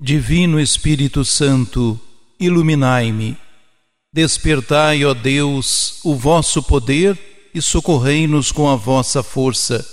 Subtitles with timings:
[0.00, 1.98] Divino Espírito Santo,
[2.38, 3.38] iluminai-me.
[4.12, 7.18] Despertai, ó Deus, o vosso poder
[7.54, 9.86] e socorrei-nos com a vossa força,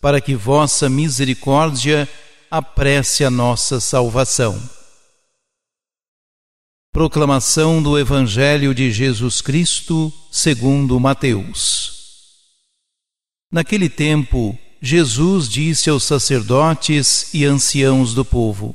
[0.00, 2.08] para que vossa misericórdia
[2.50, 4.60] apresse a nossa salvação.
[6.90, 11.92] Proclamação do Evangelho de Jesus Cristo, segundo Mateus.
[13.50, 18.74] Naquele tempo, Jesus disse aos sacerdotes e anciãos do povo: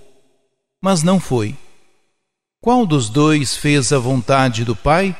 [0.81, 1.55] Mas não foi.
[2.59, 5.15] Qual dos dois fez a vontade do Pai?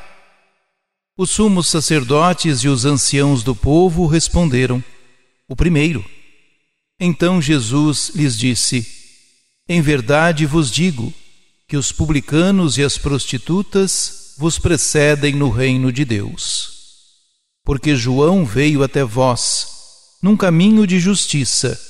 [1.16, 4.82] Os sumos sacerdotes e os anciãos do povo responderam:
[5.48, 6.04] O primeiro.
[6.98, 8.86] Então Jesus lhes disse:
[9.68, 11.12] Em verdade vos digo
[11.68, 16.72] que os publicanos e as prostitutas vos precedem no reino de Deus.
[17.64, 19.72] Porque João veio até vós
[20.22, 21.80] num caminho de justiça,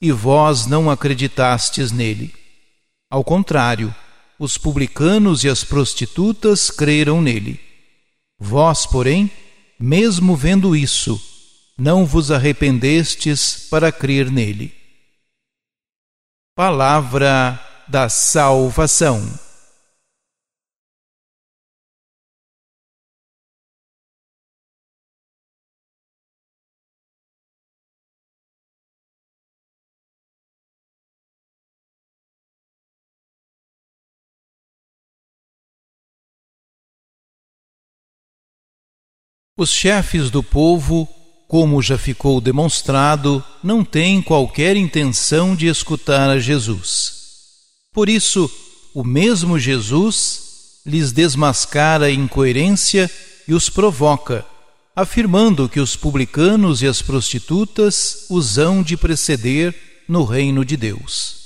[0.00, 2.39] e vós não acreditastes nele.
[3.10, 3.92] Ao contrário,
[4.38, 7.60] os publicanos e as prostitutas creram nele.
[8.38, 9.28] Vós, porém,
[9.78, 11.20] mesmo vendo isso,
[11.76, 14.72] não vos arrependestes para crer nele.
[16.54, 19.49] Palavra da Salvação.
[39.56, 41.08] Os chefes do povo,
[41.48, 47.20] como já ficou demonstrado, não têm qualquer intenção de escutar a Jesus.
[47.92, 48.50] Por isso,
[48.94, 53.10] o mesmo Jesus lhes desmascara a incoerência
[53.46, 54.46] e os provoca,
[54.94, 59.74] afirmando que os publicanos e as prostitutas os hão de preceder
[60.08, 61.36] no reino de Deus.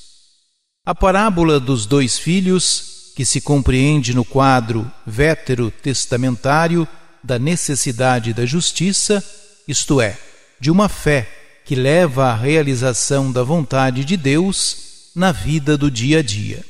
[0.87, 6.87] A parábola dos dois filhos, que se compreende no quadro vétero testamentário,
[7.25, 9.25] da necessidade da justiça,
[9.67, 10.19] isto é,
[10.61, 11.27] de uma fé
[11.65, 16.63] que leva à realização da vontade de Deus na vida do dia a dia.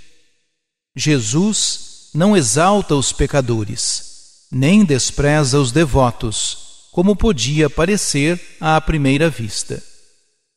[0.96, 9.82] Jesus não exalta os pecadores, nem despreza os devotos, como podia parecer à primeira vista,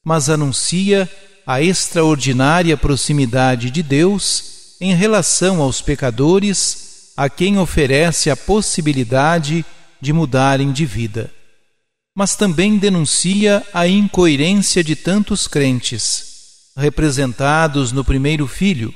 [0.06, 1.10] mas anuncia
[1.48, 9.77] a extraordinária proximidade de Deus em relação aos pecadores a quem oferece a possibilidade de
[10.14, 11.34] mudarem de vida.
[12.16, 18.94] Mas também denuncia a incoerência de tantos crentes, representados no primeiro filho,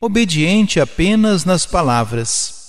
[0.00, 2.62] obediente apenas nas palavras.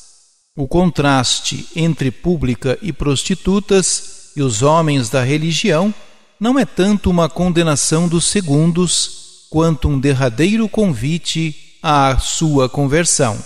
[0.55, 5.93] O contraste entre pública e prostitutas e os homens da religião
[6.39, 13.43] não é tanto uma condenação dos segundos, quanto um derradeiro convite à sua conversão.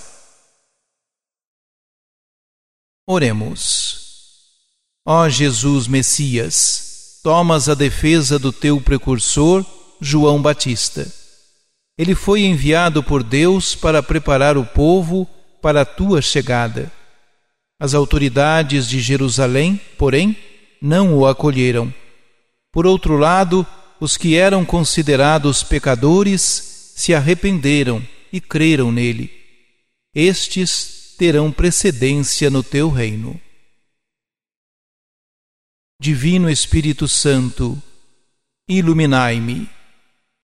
[3.06, 4.07] Oremos.
[5.10, 9.66] Ó Jesus Messias, tomas a defesa do teu precursor,
[10.02, 11.10] João Batista.
[11.98, 15.26] Ele foi enviado por Deus para preparar o povo
[15.62, 16.92] para a tua chegada.
[17.80, 20.36] As autoridades de Jerusalém, porém,
[20.82, 21.94] não o acolheram.
[22.70, 23.66] Por outro lado,
[24.02, 29.32] os que eram considerados pecadores se arrependeram e creram nele.
[30.14, 33.40] Estes terão precedência no teu reino.
[36.00, 37.82] Divino Espírito Santo,
[38.70, 39.68] iluminai-me